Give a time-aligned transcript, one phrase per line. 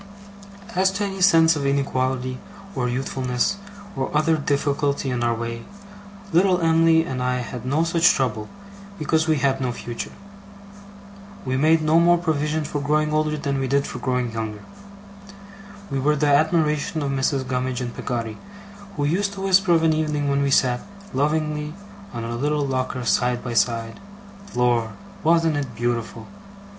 [0.73, 2.39] As to any sense of inequality,
[2.73, 3.57] or youthfulness,
[3.95, 5.61] or other difficulty in our way,
[6.33, 8.49] little Em'ly and I had no such trouble,
[8.97, 10.09] because we had no future.
[11.45, 14.63] We made no more provision for growing older, than we did for growing younger.
[15.91, 17.47] We were the admiration of Mrs.
[17.47, 18.39] Gummidge and Peggotty,
[18.97, 20.81] who used to whisper of an evening when we sat,
[21.13, 21.75] lovingly,
[22.11, 23.99] on our little locker side by side,
[24.55, 24.93] 'Lor!
[25.23, 26.25] wasn't it beautiful!